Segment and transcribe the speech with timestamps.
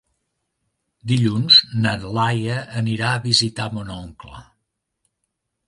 [1.11, 1.91] Dilluns na
[2.21, 4.43] Laia anirà a visitar mon oncle.